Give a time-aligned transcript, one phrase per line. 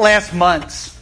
[0.00, 0.98] last months,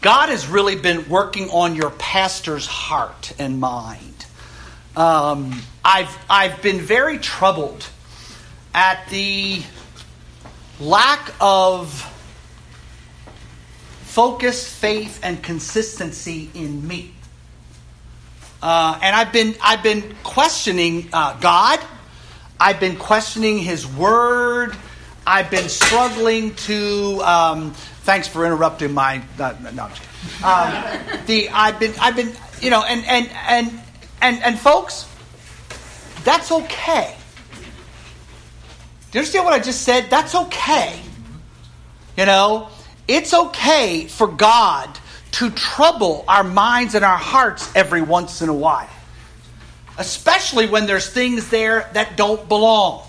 [0.00, 4.26] God has really been working on your pastor's heart and mind.
[4.96, 7.86] Um, I've, I've been very troubled
[8.74, 9.62] at the
[10.80, 11.90] lack of
[14.02, 17.12] focus, faith, and consistency in me.
[18.62, 21.80] Uh, and I've been, I've been questioning uh, God.
[22.58, 24.74] I've been questioning His Word.
[25.26, 27.20] I've been struggling to.
[27.22, 27.72] Um,
[28.02, 29.22] thanks for interrupting my.
[29.38, 29.84] Uh, no,
[30.44, 30.72] um,
[31.26, 33.80] the I've been I've been you know and and and
[34.22, 35.08] and and folks,
[36.24, 37.16] that's okay.
[39.10, 40.08] Do you understand what I just said?
[40.10, 41.00] That's okay.
[42.16, 42.68] You know,
[43.08, 44.96] it's okay for God
[45.32, 48.88] to trouble our minds and our hearts every once in a while,
[49.98, 53.05] especially when there's things there that don't belong.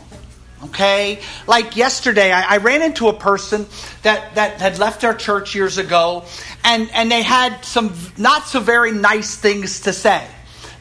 [0.63, 1.19] Okay?
[1.45, 3.67] Like yesterday, I, I, ran into a person
[4.01, 6.25] that, that had left our church years ago,
[6.63, 10.27] and, and they had some not so very nice things to say.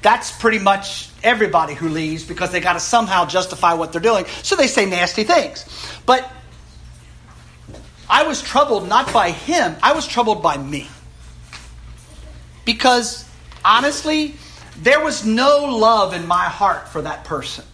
[0.00, 4.24] That's pretty much everybody who leaves because they got to somehow justify what they're doing.
[4.42, 5.66] So they say nasty things.
[6.06, 6.30] But
[8.08, 10.88] I was troubled not by him, I was troubled by me.
[12.64, 13.28] Because
[13.64, 14.36] honestly,
[14.78, 17.64] there was no love in my heart for that person.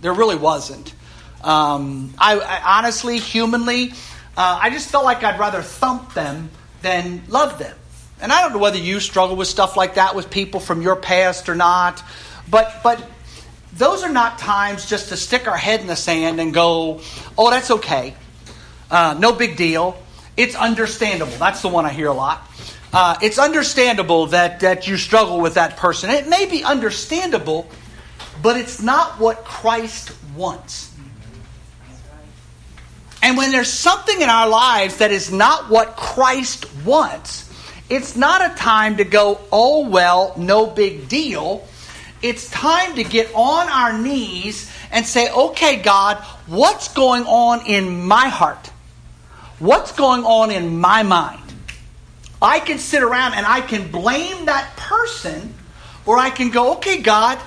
[0.00, 0.94] There really wasn't.
[1.42, 3.92] Um, I, I, honestly, humanly,
[4.36, 6.50] uh, I just felt like I'd rather thump them
[6.82, 7.76] than love them.
[8.20, 10.96] And I don't know whether you struggle with stuff like that with people from your
[10.96, 12.02] past or not,
[12.48, 13.02] but but
[13.74, 17.00] those are not times just to stick our head in the sand and go,
[17.36, 18.14] "Oh, that's okay,
[18.90, 19.98] uh, no big deal."
[20.36, 21.36] It's understandable.
[21.38, 22.50] That's the one I hear a lot.
[22.92, 26.08] Uh, it's understandable that that you struggle with that person.
[26.08, 27.68] It may be understandable,
[28.42, 30.85] but it's not what Christ wants.
[33.26, 37.52] And when there's something in our lives that is not what Christ wants,
[37.90, 41.66] it's not a time to go, oh, well, no big deal.
[42.22, 48.06] It's time to get on our knees and say, okay, God, what's going on in
[48.06, 48.70] my heart?
[49.58, 51.42] What's going on in my mind?
[52.40, 55.52] I can sit around and I can blame that person,
[56.06, 57.38] or I can go, okay, God,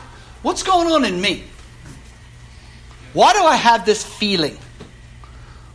[0.41, 1.45] what's going on in me?
[3.13, 4.57] Why do I have this feeling?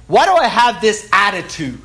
[0.07, 1.81] Why do I have this attitude?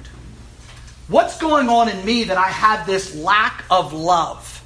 [1.08, 4.64] What's going on in me that I have this lack of love?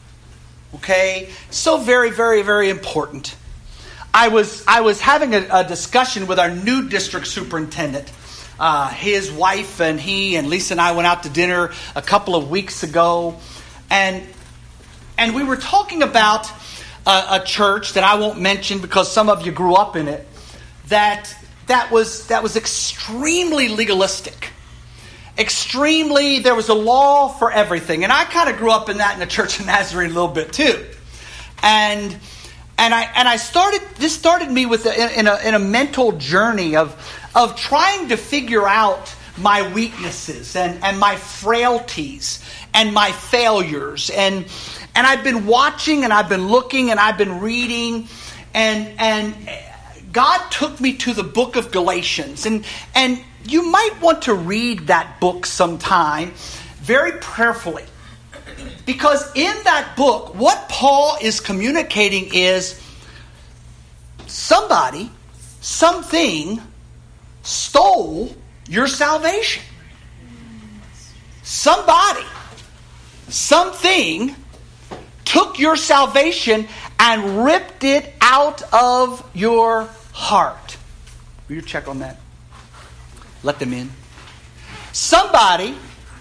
[0.76, 1.30] Okay?
[1.50, 3.36] So very, very, very important.
[4.14, 8.12] I was, I was having a, a discussion with our new district superintendent.
[8.60, 12.36] Uh, his wife and he and Lisa and I went out to dinner a couple
[12.36, 13.40] of weeks ago,
[13.90, 14.24] and
[15.18, 16.50] and we were talking about
[17.06, 20.28] a, a church that I won't mention because some of you grew up in it.
[20.88, 21.36] That
[21.68, 24.50] that was, that was extremely legalistic.
[25.38, 28.04] Extremely, there was a law for everything.
[28.04, 30.28] And I kind of grew up in that in the Church of Nazarene a little
[30.28, 30.86] bit too.
[31.64, 32.20] And
[32.78, 36.14] and I and I started this started me with a, in, a, in a mental
[36.14, 36.96] journey of
[37.36, 44.46] of trying to figure out my weaknesses and, and my frailties and my failures and
[44.96, 48.08] and I've been watching and I've been looking and I've been reading
[48.54, 49.36] and and
[50.14, 52.46] God took me to the book of Galatians.
[52.46, 56.34] And, and you might want to read that book sometime
[56.82, 57.84] very prayerfully.
[58.86, 62.80] Because in that book, what Paul is communicating is
[64.28, 65.10] somebody,
[65.62, 66.62] something
[67.42, 68.36] stole
[68.70, 69.64] your salvation.
[71.42, 72.26] Somebody,
[73.30, 74.36] something
[75.26, 76.68] took your salvation
[77.00, 80.78] and ripped it out of your heart.
[81.48, 82.20] Will you check on that?
[83.44, 83.92] Let them in.
[84.94, 85.76] Somebody,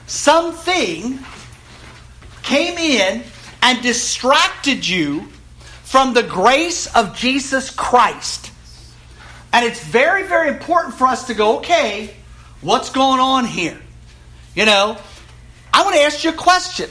[0.07, 1.19] something
[2.43, 3.23] came in
[3.63, 5.29] and distracted you
[5.85, 8.51] from the grace of Jesus Christ.
[9.53, 12.15] And it's very, very important for us to go, okay,
[12.63, 13.79] what's going on here?
[14.55, 14.97] You know,
[15.73, 16.89] I want to ask you a question.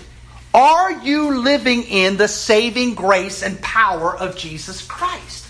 [0.54, 5.48] Are you living in the saving grace and power of Jesus Christ?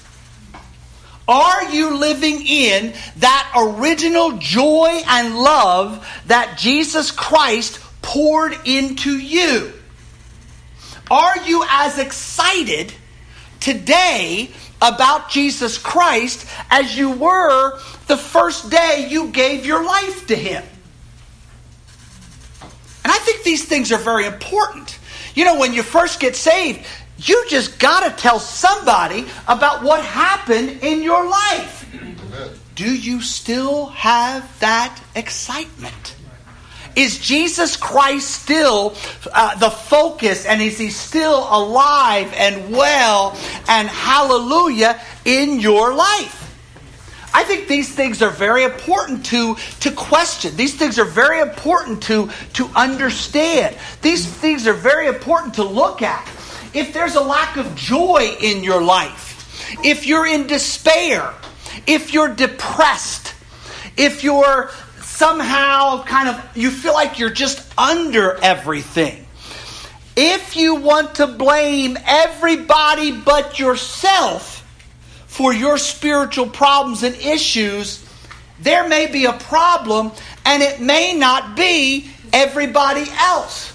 [1.31, 9.71] Are you living in that original joy and love that Jesus Christ poured into you?
[11.09, 12.93] Are you as excited
[13.61, 14.51] today
[14.81, 20.63] about Jesus Christ as you were the first day you gave your life to Him?
[23.05, 24.99] And I think these things are very important.
[25.33, 26.85] You know, when you first get saved,
[27.27, 31.87] you just got to tell somebody about what happened in your life.
[32.75, 36.15] Do you still have that excitement?
[36.95, 38.95] Is Jesus Christ still
[39.31, 43.37] uh, the focus and is he still alive and well
[43.69, 46.37] and hallelujah in your life?
[47.33, 50.55] I think these things are very important to, to question.
[50.57, 53.77] These things are very important to, to understand.
[54.01, 56.27] These things are very important to look at.
[56.73, 61.33] If there's a lack of joy in your life, if you're in despair,
[61.87, 63.33] if you're depressed,
[63.97, 64.71] if you're
[65.01, 69.25] somehow kind of, you feel like you're just under everything,
[70.15, 74.61] if you want to blame everybody but yourself,
[75.31, 78.05] for your spiritual problems and issues,
[78.59, 80.11] there may be a problem
[80.45, 83.70] and it may not be everybody else.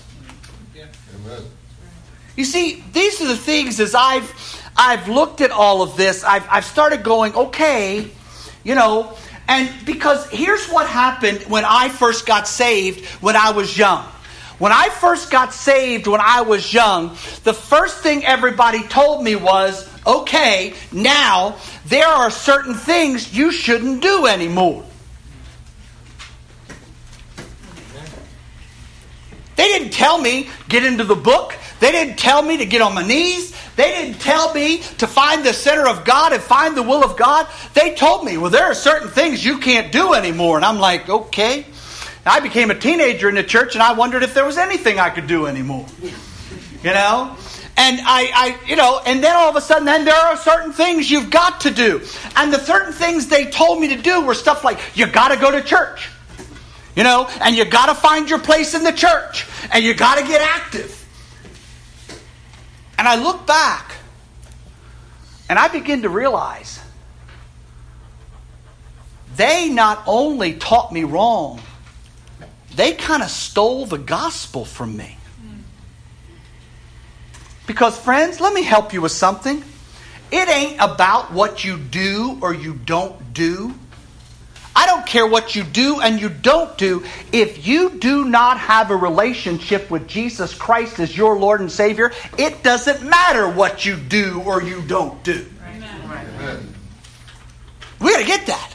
[2.36, 4.30] You see, these are the things as I've
[4.76, 8.10] I've looked at all of this, I've, I've started going, okay,
[8.62, 9.16] you know,
[9.48, 14.04] and because here's what happened when I first got saved when I was young.
[14.58, 17.10] When I first got saved when I was young,
[17.44, 21.56] the first thing everybody told me was, okay, now
[21.86, 24.84] there are certain things you shouldn't do anymore.
[29.56, 31.54] They didn't tell me get into the book.
[31.80, 33.54] They didn't tell me to get on my knees.
[33.76, 37.16] They didn't tell me to find the center of God and find the will of
[37.16, 37.46] God.
[37.74, 40.56] They told me, well, there are certain things you can't do anymore.
[40.56, 41.66] And I'm like, okay.
[42.24, 45.10] I became a teenager in the church and I wondered if there was anything I
[45.10, 45.86] could do anymore.
[46.82, 47.36] You know?
[47.78, 50.72] And I, I, you know, and then all of a sudden, then there are certain
[50.72, 52.00] things you've got to do.
[52.34, 55.36] And the certain things they told me to do were stuff like, you got to
[55.36, 56.08] go to church.
[56.96, 59.46] You know, and you got to find your place in the church.
[59.70, 61.05] And you got to get active.
[63.06, 63.94] And I look back
[65.48, 66.80] and I begin to realize
[69.36, 71.60] they not only taught me wrong,
[72.74, 75.18] they kind of stole the gospel from me.
[77.68, 79.62] Because, friends, let me help you with something.
[80.32, 83.72] It ain't about what you do or you don't do.
[84.76, 87.02] I don't care what you do and you don't do.
[87.32, 92.12] If you do not have a relationship with Jesus Christ as your Lord and Savior,
[92.36, 95.46] it doesn't matter what you do or you don't do.
[95.66, 96.74] Amen.
[98.00, 98.74] We got to get that.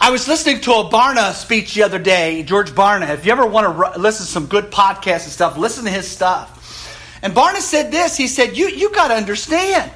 [0.00, 3.08] I was listening to a Barna speech the other day, George Barna.
[3.10, 6.08] If you ever want to listen to some good podcasts and stuff, listen to his
[6.08, 7.20] stuff.
[7.22, 9.90] And Barna said this he said, You, you got to understand.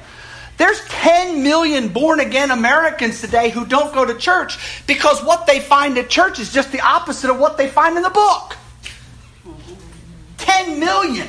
[0.61, 5.59] There's 10 million born again Americans today who don't go to church because what they
[5.59, 8.55] find at church is just the opposite of what they find in the book.
[10.37, 11.27] 10 million.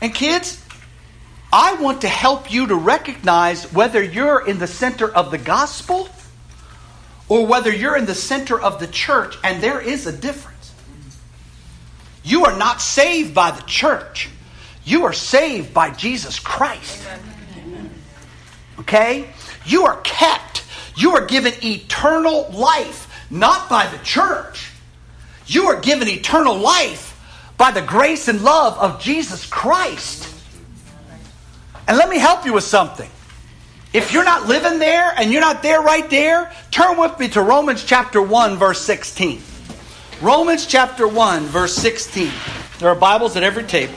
[0.00, 0.64] And kids,
[1.52, 6.08] I want to help you to recognize whether you're in the center of the gospel
[7.28, 10.72] or whether you're in the center of the church, and there is a difference.
[12.24, 14.30] You are not saved by the church.
[14.88, 17.06] You are saved by Jesus Christ.
[18.78, 19.28] Okay?
[19.66, 20.64] You are kept.
[20.96, 24.70] You are given eternal life, not by the church.
[25.46, 27.20] You are given eternal life
[27.58, 30.26] by the grace and love of Jesus Christ.
[31.86, 33.10] And let me help you with something.
[33.92, 37.42] If you're not living there and you're not there right there, turn with me to
[37.42, 39.42] Romans chapter 1, verse 16.
[40.22, 42.30] Romans chapter 1, verse 16.
[42.78, 43.94] There are Bibles at every table.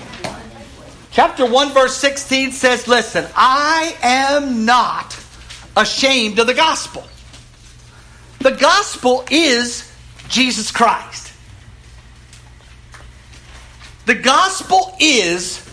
[1.11, 5.17] Chapter 1, verse 16 says, Listen, I am not
[5.75, 7.03] ashamed of the gospel.
[8.39, 9.91] The gospel is
[10.29, 11.33] Jesus Christ.
[14.05, 15.69] The gospel is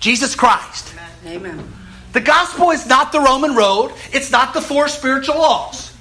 [0.00, 0.94] Jesus Christ.
[1.26, 1.72] Amen.
[2.12, 5.94] The gospel is not the Roman road, it's not the four spiritual laws.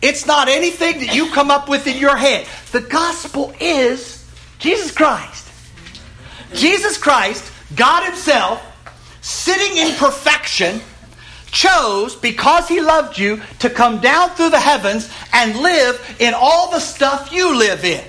[0.00, 2.46] It's not anything that you come up with in your head.
[2.72, 5.48] The gospel is Jesus Christ.
[6.54, 8.62] Jesus Christ, God Himself,
[9.20, 10.80] sitting in perfection,
[11.46, 16.70] chose, because He loved you, to come down through the heavens and live in all
[16.70, 18.04] the stuff you live in.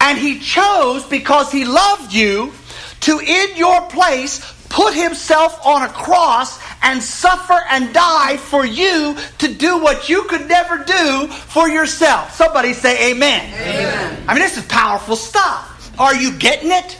[0.00, 2.52] And He chose, because He loved you,
[3.00, 9.16] to, in your place, put Himself on a cross and suffer and die for you
[9.38, 12.34] to do what you could never do for yourself.
[12.34, 13.52] Somebody say amen.
[13.54, 14.24] amen.
[14.28, 15.70] I mean, this is powerful stuff.
[15.98, 16.98] Are you getting it?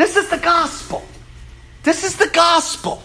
[0.00, 1.02] This is the gospel.
[1.82, 3.02] This is the gospel.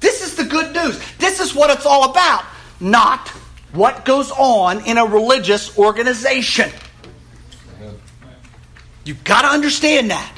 [0.00, 0.98] This is the good news.
[1.18, 2.42] This is what it's all about,
[2.80, 3.28] not
[3.72, 6.70] what goes on in a religious organization.
[9.04, 10.32] You've got to understand that.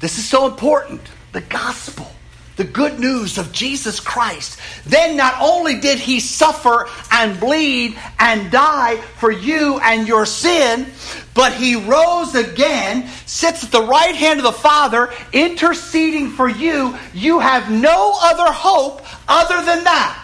[0.00, 1.00] This is so important.
[1.32, 2.10] The gospel.
[2.56, 8.50] The good news of Jesus Christ, then not only did he suffer and bleed and
[8.50, 10.86] die for you and your sin,
[11.34, 16.96] but he rose again, sits at the right hand of the Father, interceding for you.
[17.12, 20.22] You have no other hope other than that.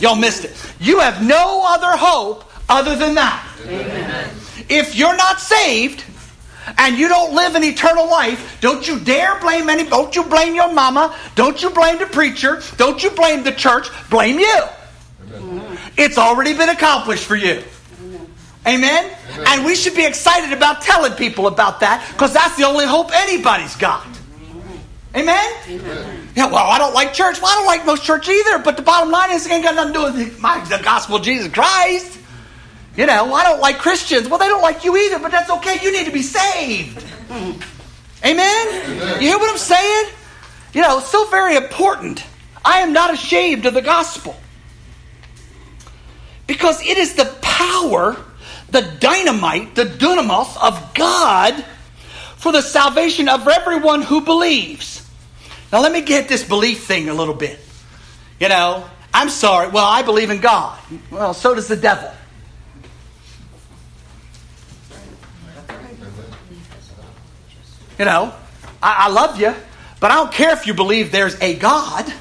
[0.00, 0.54] Y'all missed it.
[0.78, 3.44] You have no other hope other than that.
[3.66, 4.30] Amen.
[4.68, 6.04] If you're not saved,
[6.76, 10.54] and you don't live an eternal life, don't you dare blame any, don't you blame
[10.54, 14.62] your mama, don't you blame the preacher, don't you blame the church, blame you.
[15.34, 15.78] Amen.
[15.96, 17.62] It's already been accomplished for you.
[18.02, 18.26] Amen?
[18.66, 19.16] Amen?
[19.46, 23.10] And we should be excited about telling people about that because that's the only hope
[23.14, 24.06] anybody's got.
[25.14, 25.52] Amen?
[25.68, 26.28] Amen?
[26.36, 27.40] Yeah, well, I don't like church.
[27.40, 29.74] Well, I don't like most church either, but the bottom line is it ain't got
[29.74, 32.17] nothing to do with my, the gospel of Jesus Christ.
[32.98, 34.28] You know, I don't like Christians.
[34.28, 35.78] Well, they don't like you either, but that's okay.
[35.80, 37.06] You need to be saved.
[38.24, 39.20] Amen?
[39.22, 40.06] You hear what I'm saying?
[40.72, 42.24] You know, so very important.
[42.64, 44.34] I am not ashamed of the gospel.
[46.48, 48.16] Because it is the power,
[48.70, 51.54] the dynamite, the dunamis of God
[52.36, 55.08] for the salvation of everyone who believes.
[55.72, 57.60] Now, let me get this belief thing a little bit.
[58.40, 59.68] You know, I'm sorry.
[59.68, 60.76] Well, I believe in God.
[61.12, 62.10] Well, so does the devil.
[67.98, 68.32] You know,
[68.82, 69.54] I, I love you,
[70.00, 72.12] but I don't care if you believe there's a God.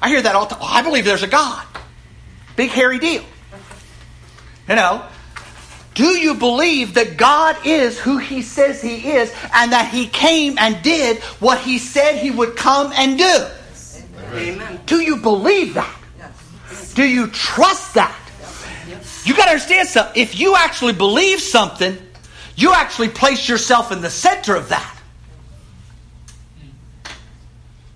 [0.00, 0.64] I hear that all the time.
[0.64, 1.66] Oh, I believe there's a God.
[2.56, 3.24] Big hairy deal.
[4.68, 5.04] You know,
[5.94, 10.58] do you believe that God is who He says He is and that He came
[10.58, 13.46] and did what He said He would come and do?
[14.32, 14.80] Amen.
[14.86, 15.94] Do you believe that?
[16.18, 16.94] Yes.
[16.94, 18.18] Do you trust that?
[18.88, 19.26] Yes.
[19.26, 20.20] You got to understand something.
[20.20, 21.98] If you actually believe something,
[22.56, 25.01] you actually place yourself in the center of that.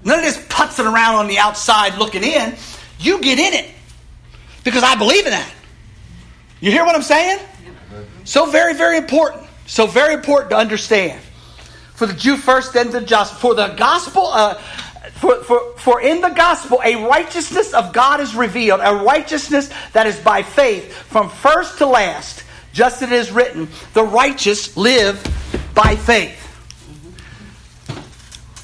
[0.07, 2.55] None of this putzing around on the outside looking in.
[3.01, 3.75] You get in it
[4.63, 5.53] because I believe in that.
[6.61, 7.41] You hear what I'm saying?
[8.23, 9.43] So very, very important.
[9.67, 11.21] So very important to understand.
[11.95, 13.35] For the Jew first, then the just.
[13.35, 14.55] For the gospel, uh,
[15.15, 20.07] for, for, for in the gospel, a righteousness of God is revealed, a righteousness that
[20.07, 25.21] is by faith from first to last, just as it is written, the righteous live
[25.75, 26.46] by faith.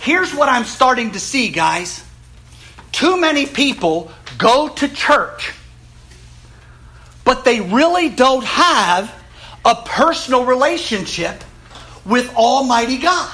[0.03, 2.03] Here's what I'm starting to see, guys.
[2.91, 5.55] Too many people go to church,
[7.25, 9.15] but they really don't have
[9.65, 11.45] a personal relationship
[12.05, 13.31] with Almighty God.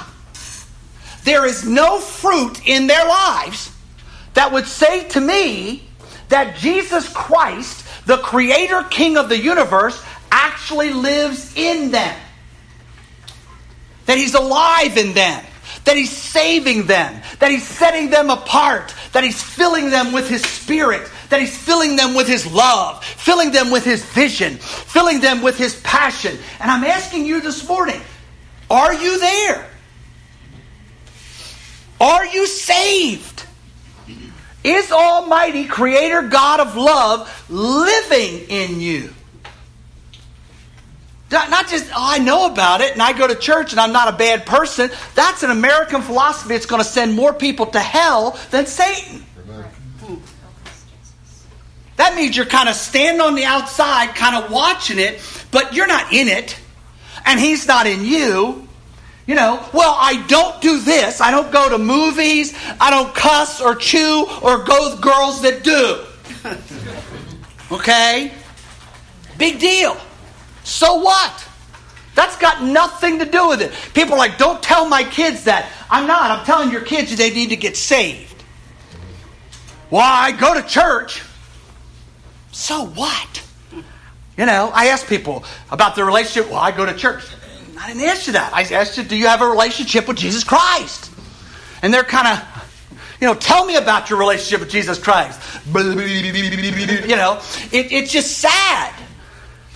[1.24, 3.74] There is no fruit in their lives
[4.34, 5.88] that would say to me
[6.28, 12.20] that Jesus Christ, the Creator King of the universe, actually lives in them.
[14.04, 15.46] That He's alive in them
[15.88, 20.42] that He's saving them, that He's setting them apart, that He's filling them with His
[20.42, 25.40] Spirit, that He's filling them with His love, filling them with His vision, filling them
[25.40, 26.36] with His passion.
[26.60, 28.02] And I'm asking you this morning
[28.70, 29.66] are you there?
[32.02, 33.46] Are you saved?
[34.62, 39.14] Is Almighty Creator God of love living in you?
[41.30, 44.08] Not just, oh, I know about it and I go to church and I'm not
[44.08, 44.90] a bad person.
[45.14, 46.54] That's an American philosophy.
[46.54, 49.24] It's going to send more people to hell than Satan.
[51.96, 55.20] That means you're kind of standing on the outside, kind of watching it,
[55.50, 56.56] but you're not in it,
[57.26, 58.68] and he's not in you.
[59.26, 61.20] You know, well, I don't do this.
[61.20, 62.56] I don't go to movies.
[62.80, 66.04] I don't cuss or chew or go with girls that do.
[67.70, 68.32] Okay?
[69.36, 69.94] Big deal.
[70.68, 71.48] So what?
[72.14, 73.72] That's got nothing to do with it.
[73.94, 75.70] People are like, don't tell my kids that.
[75.90, 76.30] I'm not.
[76.30, 78.44] I'm telling your kids they need to get saved.
[79.88, 80.32] Why?
[80.32, 81.22] Go to church.
[82.52, 83.42] So what?
[84.36, 86.50] You know, I ask people about their relationship.
[86.50, 87.24] Well, I go to church.
[87.80, 88.52] I didn't answer that.
[88.52, 91.10] I asked you, do you have a relationship with Jesus Christ?
[91.82, 92.90] And they're kind of,
[93.22, 95.40] you know, tell me about your relationship with Jesus Christ.
[97.08, 97.40] You know,
[97.72, 98.94] it, it's just sad.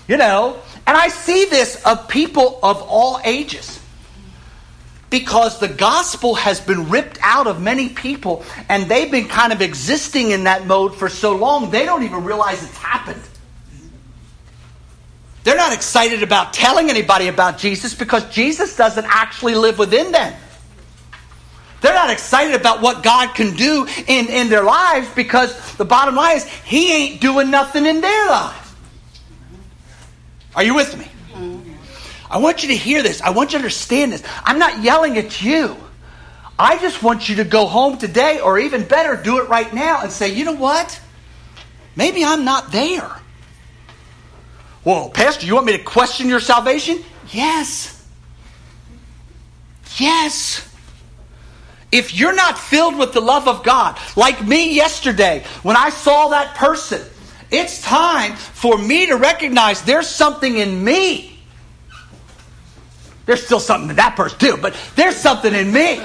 [0.06, 3.78] You know, and I see this of people of all ages.
[5.10, 9.60] Because the gospel has been ripped out of many people, and they've been kind of
[9.60, 13.20] existing in that mode for so long, they don't even realize it's happened.
[15.44, 20.32] They're not excited about telling anybody about Jesus because Jesus doesn't actually live within them.
[21.82, 26.14] They're not excited about what God can do in, in their lives because the bottom
[26.14, 28.61] line is He ain't doing nothing in their lives.
[30.54, 31.08] Are you with me?
[32.30, 33.20] I want you to hear this.
[33.20, 34.22] I want you to understand this.
[34.44, 35.76] I'm not yelling at you.
[36.58, 40.02] I just want you to go home today, or even better, do it right now
[40.02, 41.00] and say, you know what?
[41.96, 43.10] Maybe I'm not there.
[44.84, 47.04] Well, Pastor, you want me to question your salvation?
[47.30, 48.06] Yes.
[49.96, 50.68] Yes.
[51.90, 56.28] If you're not filled with the love of God, like me yesterday, when I saw
[56.28, 57.02] that person,
[57.52, 61.38] it's time for me to recognize there's something in me.
[63.26, 66.00] There's still something in that person too, but there's something in me.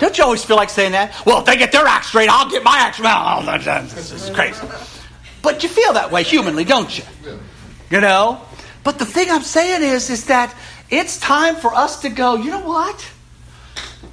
[0.00, 1.14] Don't you always feel like saying that?
[1.26, 3.12] Well, if they get their act straight, I'll get my act straight.
[3.14, 3.42] Oh,
[3.82, 4.66] this is crazy.
[5.42, 7.04] But you feel that way humanly, don't you?
[7.90, 8.40] You know?
[8.84, 10.54] But the thing I'm saying is, is that
[10.90, 13.10] it's time for us to go, you know what?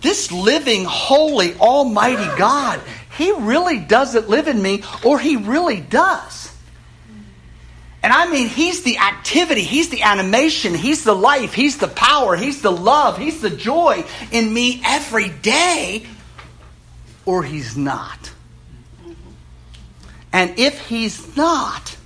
[0.02, 2.82] This living, holy, almighty God,
[3.18, 6.52] He really doesn't live in me, or He really does.
[8.04, 12.36] And I mean, He's the activity, He's the animation, He's the life, He's the power,
[12.36, 16.06] He's the love, He's the joy in me every day,
[17.26, 18.32] or He's not.
[20.32, 21.98] And if He's not,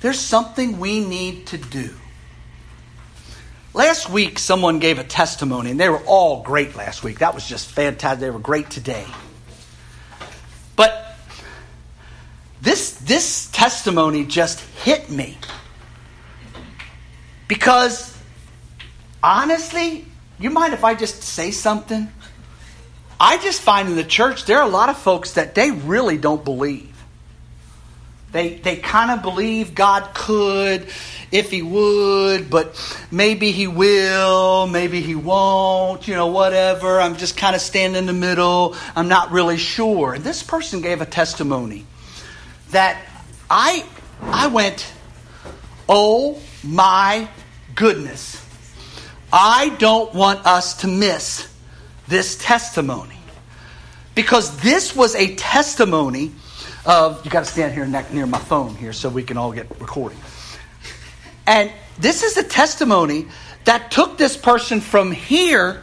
[0.00, 1.90] there's something we need to do.
[3.72, 7.20] Last week, someone gave a testimony, and they were all great last week.
[7.20, 8.20] That was just fantastic.
[8.20, 9.06] They were great today.
[10.74, 11.14] But
[13.10, 15.36] this, testimony just hit me.
[17.48, 18.16] Because,
[19.20, 20.04] honestly,
[20.38, 22.08] you mind if I just say something?
[23.18, 26.18] I just find in the church there are a lot of folks that they really
[26.18, 26.86] don't believe.
[28.30, 30.86] They, they kind of believe God could
[31.32, 32.78] if He would, but
[33.10, 37.00] maybe He will, maybe He won't, you know, whatever.
[37.00, 38.76] I'm just kind of standing in the middle.
[38.94, 40.14] I'm not really sure.
[40.14, 41.86] And this person gave a testimony
[42.70, 43.04] that
[43.48, 43.84] I,
[44.22, 44.92] I went,
[45.88, 47.28] oh my
[47.74, 48.44] goodness.
[49.32, 51.48] I don't want us to miss
[52.08, 53.16] this testimony.
[54.14, 56.32] Because this was a testimony
[56.84, 59.68] of you got to stand here near my phone here so we can all get
[59.80, 60.18] recording.
[61.46, 63.26] And this is a testimony
[63.64, 65.82] that took this person from here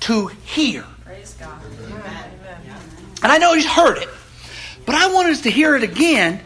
[0.00, 0.84] to here.
[1.04, 1.60] Praise God.
[3.22, 4.08] And I know he's heard it,
[4.86, 6.40] but I want us to hear it again,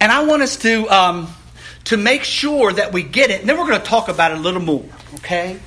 [0.00, 1.34] and I want us to um,
[1.84, 3.40] to make sure that we get it.
[3.40, 4.84] And then we're going to talk about it a little more.
[5.16, 5.58] Okay.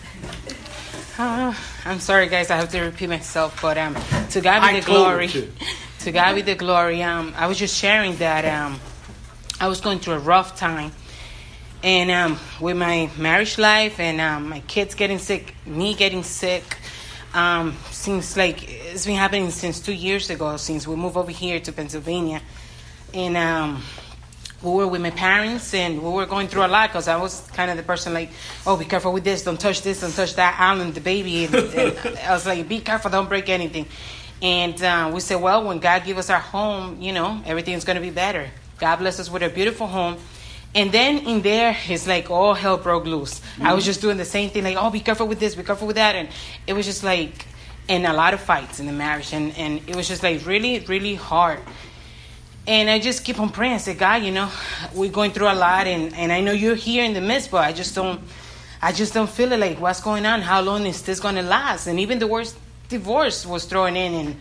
[1.17, 1.53] Uh,
[1.85, 2.49] I'm sorry, guys.
[2.49, 3.95] I have to repeat myself, but um,
[4.31, 5.29] to God be the glory.
[5.99, 7.01] To God be the glory.
[7.01, 8.79] Um, I was just sharing that um,
[9.59, 10.91] I was going through a rough time,
[11.81, 16.77] and um, with my marriage life and um, my kids getting sick, me getting sick.
[17.33, 21.60] Um, seems like it's been happening since two years ago, since we moved over here
[21.60, 22.41] to Pennsylvania,
[23.13, 23.84] and um,
[24.63, 27.41] we were with my parents and we were going through a lot because I was
[27.47, 28.29] kind of the person like,
[28.65, 31.43] oh, be careful with this, don't touch this, don't touch that, Alan, the baby.
[31.43, 33.86] And, and I was like, be careful, don't break anything.
[34.41, 37.97] And uh, we said, well, when God give us our home, you know, everything's going
[37.97, 38.49] to be better.
[38.77, 40.15] God bless us with a beautiful home.
[40.73, 43.41] And then in there, it's like all hell broke loose.
[43.41, 43.65] Mm-hmm.
[43.67, 43.89] I was mm-hmm.
[43.89, 46.15] just doing the same thing, like, oh, be careful with this, be careful with that.
[46.15, 46.29] And
[46.65, 47.45] it was just like,
[47.87, 49.33] and a lot of fights in the marriage.
[49.33, 51.59] And, and it was just like really, really hard.
[52.67, 53.73] And I just keep on praying.
[53.73, 54.49] I said, God, you know,
[54.93, 55.87] we're going through a lot.
[55.87, 58.21] And, and I know you're here in the midst, but I just don't,
[58.81, 60.41] I just don't feel it like what's going on?
[60.41, 61.87] How long is this going to last?
[61.87, 62.57] And even the worst
[62.89, 64.35] divorce was thrown in and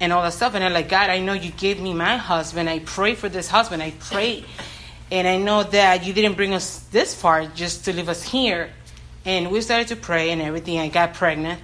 [0.00, 0.54] and all that stuff.
[0.54, 2.68] And I'm like, God, I know you gave me my husband.
[2.68, 3.82] I pray for this husband.
[3.82, 4.44] I pray.
[5.10, 8.70] And I know that you didn't bring us this far just to leave us here.
[9.24, 10.78] And we started to pray and everything.
[10.78, 11.60] I got pregnant.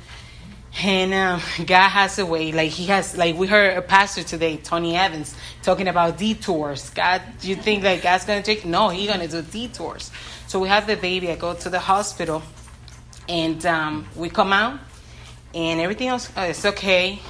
[0.81, 4.57] And um, God has a way, like He has, like we heard a pastor today,
[4.57, 6.91] Tony Evans, talking about detours.
[6.91, 8.65] God, you think like God's gonna take?
[8.65, 10.11] No, He's gonna do detours.
[10.47, 11.31] So we have the baby.
[11.31, 12.43] I go to the hospital,
[13.29, 14.81] and um, we come out
[15.55, 17.21] and everything else uh, is okay.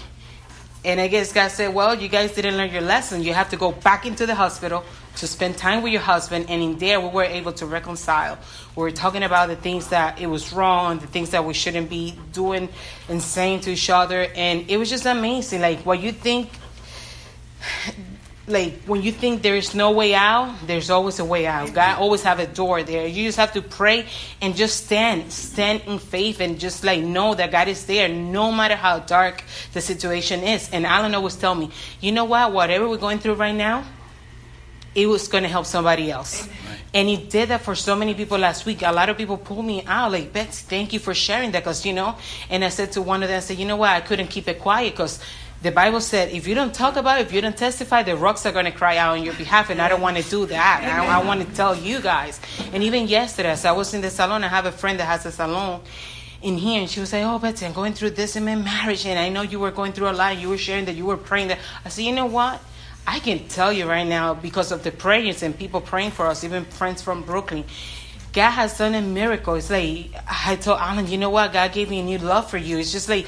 [0.84, 3.22] And I guess God said, Well, you guys didn't learn your lesson.
[3.22, 4.84] You have to go back into the hospital
[5.16, 6.46] to spend time with your husband.
[6.48, 8.38] And in there, we were able to reconcile.
[8.76, 11.90] We were talking about the things that it was wrong, the things that we shouldn't
[11.90, 12.68] be doing
[13.08, 14.26] and saying to each other.
[14.34, 15.60] And it was just amazing.
[15.60, 16.50] Like, what you think
[18.48, 21.72] like when you think there is no way out, there's always a way out.
[21.72, 23.06] God always have a door there.
[23.06, 24.06] You just have to pray
[24.40, 28.50] and just stand, stand in faith, and just like know that God is there, no
[28.50, 30.68] matter how dark the situation is.
[30.72, 31.70] And Alan always tell me,
[32.00, 32.52] you know what?
[32.52, 33.84] Whatever we're going through right now,
[34.94, 36.46] it was going to help somebody else.
[36.46, 36.78] Right.
[36.94, 38.82] And he did that for so many people last week.
[38.82, 41.60] A lot of people pulled me out, like, Betsy, thank you for sharing that.
[41.60, 42.16] Because, you know,
[42.50, 43.90] and I said to one of them, I said, you know what?
[43.90, 45.18] I couldn't keep it quiet because
[45.62, 48.44] the Bible said, if you don't talk about it, if you don't testify, the rocks
[48.44, 49.70] are going to cry out on your behalf.
[49.70, 50.82] And I don't want to do that.
[50.82, 52.40] I, I, want to tell you guys.
[52.72, 55.24] And even yesterday, as I was in the salon, I have a friend that has
[55.24, 55.80] a salon.
[56.42, 59.06] in here and she was like, Oh, Betsy, I'm going through this in my marriage
[59.06, 60.36] and I know you were going through a lot.
[60.36, 61.60] You were sharing that you were praying that.
[61.84, 62.60] I said, You know what?
[63.06, 66.44] I can tell you right now because of the prayers and people praying for us,
[66.44, 67.64] even friends from Brooklyn.
[68.32, 69.54] God has done a miracle.
[69.56, 71.52] It's like I told Alan, you know what?
[71.52, 72.78] God gave me a new love for you.
[72.78, 73.26] It's just like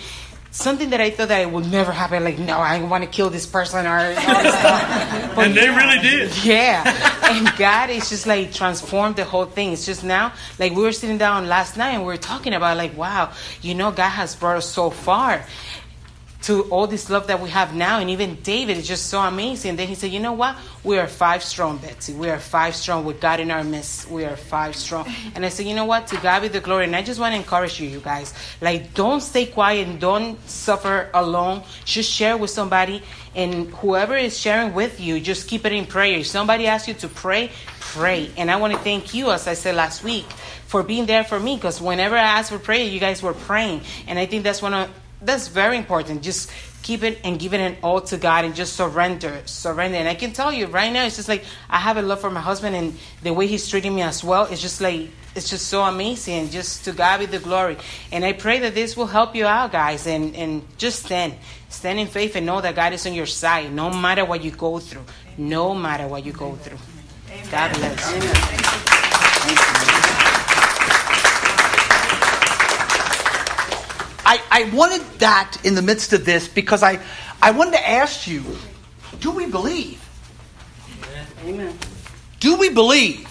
[0.54, 2.24] something that I thought that it would never happen.
[2.24, 5.38] Like, no, I want to kill this person or stuff.
[5.38, 6.44] and they yeah, really did.
[6.44, 7.30] Yeah.
[7.30, 9.72] and God is just like transformed the whole thing.
[9.72, 12.76] It's just now, like we were sitting down last night and we were talking about
[12.76, 15.44] like, wow, you know, God has brought us so far
[16.44, 18.00] to all this love that we have now.
[18.00, 19.76] And even David is just so amazing.
[19.76, 20.56] Then he said, You know what?
[20.82, 22.12] We are five strong, Betsy.
[22.12, 24.10] We are five strong with God in our midst.
[24.10, 25.10] We are five strong.
[25.34, 26.06] And I said, You know what?
[26.08, 26.84] To God be the glory.
[26.84, 28.34] And I just want to encourage you, you guys.
[28.60, 31.62] Like, don't stay quiet and don't suffer alone.
[31.86, 33.02] Just share with somebody.
[33.34, 36.18] And whoever is sharing with you, just keep it in prayer.
[36.18, 38.30] If somebody asks you to pray, pray.
[38.36, 40.26] And I want to thank you, as I said last week,
[40.66, 41.56] for being there for me.
[41.56, 43.80] Because whenever I asked for prayer, you guys were praying.
[44.06, 44.90] And I think that's one of
[45.24, 46.22] that's very important.
[46.22, 46.50] Just
[46.82, 49.96] keep it and give it an all to God and just surrender, surrender.
[49.96, 52.30] And I can tell you right now, it's just like I have a love for
[52.30, 54.44] my husband and the way he's treating me as well.
[54.44, 56.50] It's just like it's just so amazing.
[56.50, 57.76] Just to God be the glory.
[58.12, 60.06] And I pray that this will help you out, guys.
[60.06, 61.34] And and just stand,
[61.68, 64.50] stand in faith and know that God is on your side, no matter what you
[64.50, 65.04] go through.
[65.36, 66.78] No matter what you go through.
[67.50, 68.12] God bless.
[70.14, 70.33] Amen.
[74.34, 77.00] I, I wanted that in the midst of this because I,
[77.40, 78.44] I wanted to ask you
[79.20, 80.00] do we believe?
[81.44, 81.78] Amen.
[82.40, 83.28] Do we believe?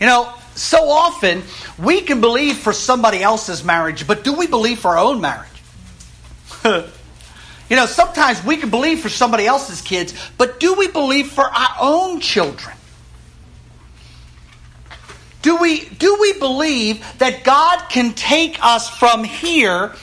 [0.00, 1.42] You know, so often
[1.78, 5.48] we can believe for somebody else's marriage, but do we believe for our own marriage?
[6.64, 11.44] you know, sometimes we can believe for somebody else's kids, but do we believe for
[11.44, 12.75] our own children?
[15.46, 19.94] Do we, do we believe that God can take us from here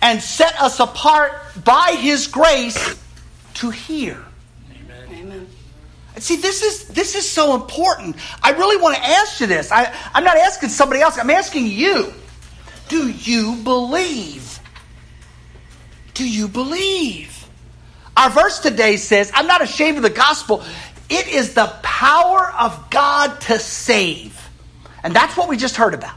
[0.00, 1.32] and set us apart
[1.64, 2.96] by His grace
[3.54, 4.24] to here?
[4.70, 5.08] Amen.
[5.10, 5.48] Amen.
[6.18, 8.14] See, this is this is so important.
[8.40, 9.72] I really want to ask you this.
[9.72, 11.18] I, I'm not asking somebody else.
[11.18, 12.14] I'm asking you.
[12.86, 14.60] Do you believe?
[16.14, 17.48] Do you believe?
[18.16, 20.62] Our verse today says, I'm not ashamed of the gospel.
[21.10, 24.47] It is the power of God to save.
[25.02, 26.14] And that's what we just heard about.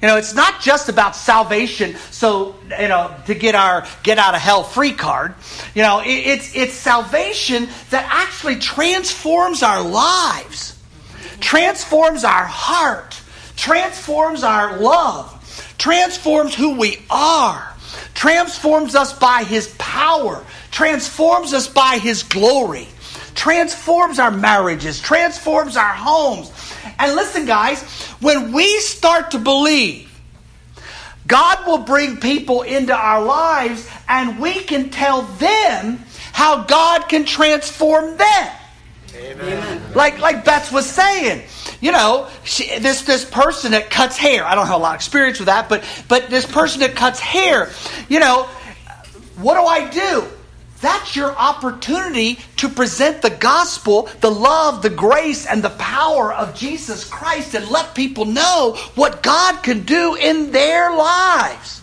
[0.00, 4.34] You know, it's not just about salvation, so you know, to get our get out
[4.34, 5.34] of hell free card.
[5.74, 10.80] You know, it, it's it's salvation that actually transforms our lives,
[11.40, 13.20] transforms our heart,
[13.56, 17.74] transforms our love, transforms who we are,
[18.14, 22.88] transforms us by His power, transforms us by His glory,
[23.34, 26.50] transforms our marriages, transforms our homes
[27.00, 27.82] and listen, guys,
[28.20, 30.06] when we start to believe,
[31.26, 36.00] God will bring people into our lives and we can tell them
[36.32, 38.52] how God can transform them.
[39.14, 39.82] Amen.
[39.94, 41.42] Like like Beth was saying,
[41.80, 44.44] you know, she, this this person that cuts hair.
[44.44, 47.20] I don't have a lot of experience with that, but but this person that cuts
[47.20, 47.70] hair,
[48.08, 48.44] you know,
[49.36, 50.26] what do I do?
[50.80, 56.54] That's your opportunity to present the gospel, the love, the grace, and the power of
[56.54, 61.82] Jesus Christ and let people know what God can do in their lives.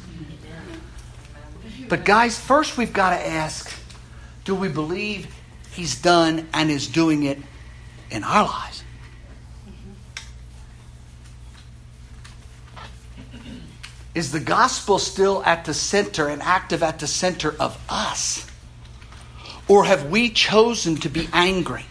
[1.87, 3.73] But, guys, first we've got to ask
[4.43, 5.33] do we believe
[5.73, 7.37] He's done and is doing it
[8.09, 8.83] in our lives?
[14.15, 18.46] Is the gospel still at the center and active at the center of us?
[19.67, 21.85] Or have we chosen to be angry?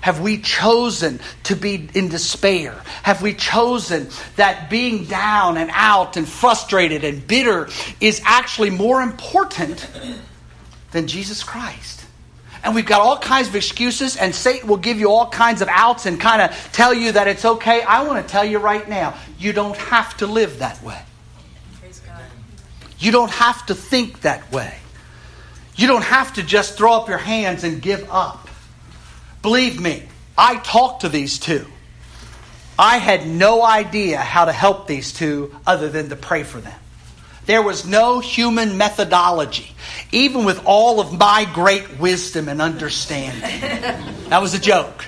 [0.00, 2.80] Have we chosen to be in despair?
[3.02, 7.68] Have we chosen that being down and out and frustrated and bitter
[8.00, 9.86] is actually more important
[10.92, 12.06] than Jesus Christ?
[12.62, 15.68] And we've got all kinds of excuses, and Satan will give you all kinds of
[15.68, 17.82] outs and kind of tell you that it's okay.
[17.82, 21.00] I want to tell you right now, you don't have to live that way.
[22.98, 24.74] You don't have to think that way.
[25.78, 28.48] You don't have to just throw up your hands and give up.
[29.42, 30.02] Believe me,
[30.36, 31.64] I talked to these two.
[32.76, 36.78] I had no idea how to help these two other than to pray for them.
[37.46, 39.72] There was no human methodology,
[40.10, 43.40] even with all of my great wisdom and understanding.
[44.28, 45.04] that was a joke.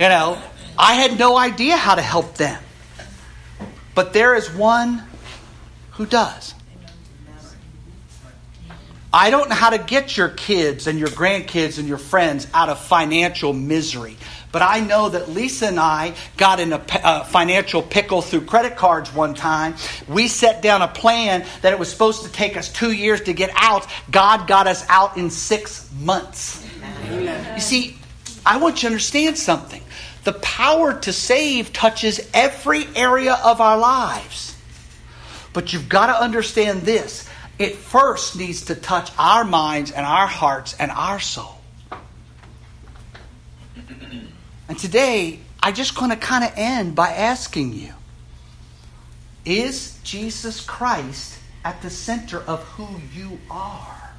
[0.00, 0.42] You know,
[0.78, 2.60] I had no idea how to help them.
[3.94, 5.02] But there is one
[5.92, 6.54] who does.
[9.12, 12.68] I don't know how to get your kids and your grandkids and your friends out
[12.68, 14.16] of financial misery.
[14.52, 19.12] But I know that Lisa and I got in a, financial pickle through credit cards
[19.14, 19.74] one time.
[20.08, 23.32] We set down a plan that it was supposed to take us two years to
[23.32, 23.86] get out.
[24.10, 26.64] God got us out in six months.
[27.06, 27.54] Amen.
[27.54, 27.96] You see,
[28.44, 29.82] I want you to understand something.
[30.24, 34.56] The power to save touches every area of our lives.
[35.52, 37.29] But you've got to understand this
[37.60, 41.58] it first needs to touch our minds and our hearts and our soul.
[44.66, 47.92] And today, I just going to kind of end by asking you
[49.44, 54.10] Is Jesus Christ at the center of who you are?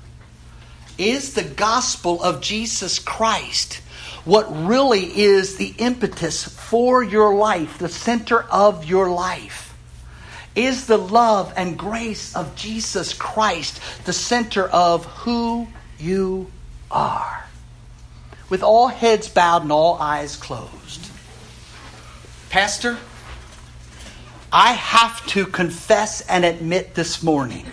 [1.00, 3.82] Is the gospel of Jesus Christ
[4.24, 9.61] what really is the impetus for your life, the center of your life?
[10.56, 16.52] Is the love and grace of Jesus Christ the center of who you
[16.90, 17.46] are?
[18.50, 21.10] With all heads bowed and all eyes closed.
[22.50, 22.98] Pastor,
[24.52, 27.66] I have to confess and admit this morning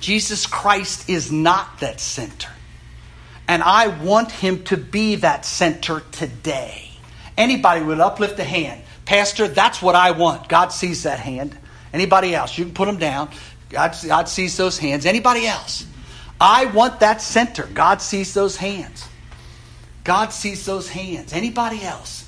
[0.00, 2.50] Jesus Christ is not that center.
[3.46, 6.90] And I want him to be that center today.
[7.36, 8.82] Anybody would uplift a hand.
[9.04, 10.48] Pastor, that's what I want.
[10.48, 11.56] God sees that hand.
[11.92, 12.56] Anybody else?
[12.58, 13.30] You can put them down.
[13.70, 15.06] God, God sees those hands.
[15.06, 15.86] Anybody else?
[16.40, 17.66] I want that center.
[17.66, 19.08] God sees those hands.
[20.04, 21.32] God sees those hands.
[21.32, 22.27] Anybody else?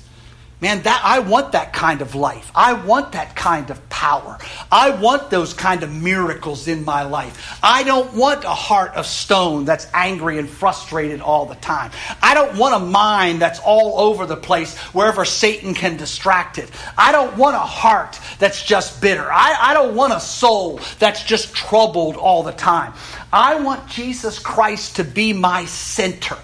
[0.61, 2.51] Man, that I want that kind of life.
[2.53, 4.37] I want that kind of power.
[4.71, 7.57] I want those kind of miracles in my life.
[7.63, 11.89] I don't want a heart of stone that's angry and frustrated all the time.
[12.21, 16.69] I don't want a mind that's all over the place wherever Satan can distract it.
[16.95, 19.31] I don't want a heart that's just bitter.
[19.31, 22.93] I, I don't want a soul that's just troubled all the time.
[23.33, 26.37] I want Jesus Christ to be my center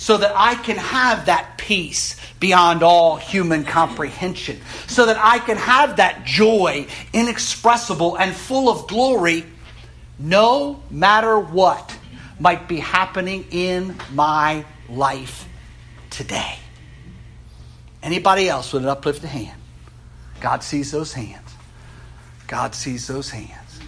[0.00, 5.58] so that I can have that peace beyond all human comprehension, so that I can
[5.58, 9.44] have that joy inexpressible and full of glory
[10.18, 11.94] no matter what
[12.38, 15.46] might be happening in my life
[16.08, 16.56] today.
[18.02, 19.60] Anybody else with an uplifted hand?
[20.40, 21.54] God sees those hands.
[22.46, 23.80] God sees those hands.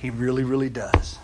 [0.00, 1.18] He really, really does.